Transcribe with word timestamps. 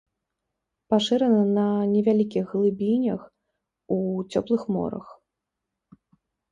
Пашырана 0.93 1.41
на 1.57 1.65
невялікіх 1.93 2.45
глыбінях 2.57 3.21
у 3.99 4.01
цёплых 4.31 4.61
морах. 4.79 5.07